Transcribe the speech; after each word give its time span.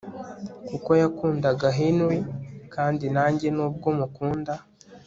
kuko 0.67 0.89
yakundaga 1.01 1.67
Henry 1.79 2.19
kandi 2.73 3.05
nanjye 3.15 3.47
nubwo 3.55 3.87
mukunda 3.99 4.53